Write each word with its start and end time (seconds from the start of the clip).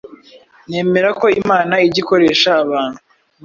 Nemera 0.69 1.09
ko 1.19 1.25
Imana 1.41 1.73
ijya 1.87 1.99
ikoresha 2.03 2.49
abantu 2.63 2.99